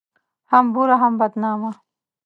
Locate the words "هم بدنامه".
1.03-1.71